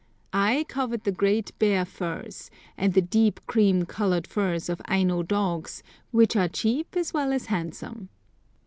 [0.33, 5.83] I covet the great bear furs and the deep cream coloured furs of Aino dogs,
[6.09, 8.09] which are cheap as well as handsome.